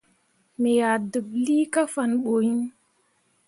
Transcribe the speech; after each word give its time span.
Me 0.61 0.69
yah 0.79 0.97
deɓlii 1.11 1.65
kah 1.73 1.87
faa 1.93 2.09
ɓu 2.23 2.33
iŋ. 2.51 2.59